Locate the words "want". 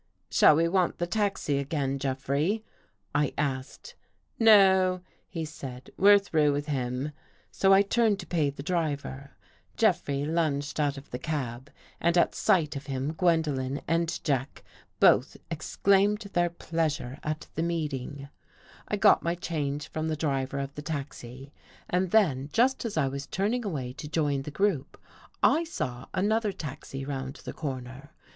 0.67-0.97